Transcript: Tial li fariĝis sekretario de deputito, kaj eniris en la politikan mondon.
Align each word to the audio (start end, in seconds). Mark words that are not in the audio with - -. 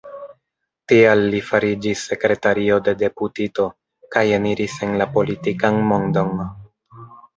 Tial 0.91 1.19
li 1.33 1.41
fariĝis 1.49 2.01
sekretario 2.11 2.79
de 2.87 2.95
deputito, 3.03 3.67
kaj 4.17 4.25
eniris 4.39 4.79
en 4.89 4.97
la 5.03 5.09
politikan 5.19 5.79
mondon. 5.93 6.47